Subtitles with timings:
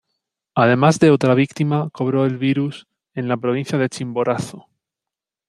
[0.55, 4.67] Además de otra víctima cobró el virus en la provincia de Chimborazo.